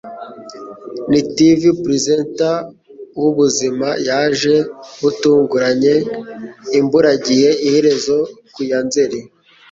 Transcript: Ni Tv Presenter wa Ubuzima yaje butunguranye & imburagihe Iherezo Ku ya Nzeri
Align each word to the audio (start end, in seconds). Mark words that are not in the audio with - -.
Ni 1.09 1.21
Tv 1.35 1.61
Presenter 1.83 2.57
wa 3.19 3.23
Ubuzima 3.31 3.87
yaje 4.07 4.55
butunguranye 5.01 5.95
& 6.39 6.79
imburagihe 6.79 7.49
Iherezo 7.67 8.17
Ku 8.53 8.61
ya 8.69 8.79
Nzeri 8.87 9.19